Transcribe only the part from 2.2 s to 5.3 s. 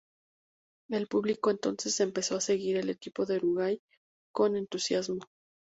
a seguir al equipo de Uruguay con entusiasmo.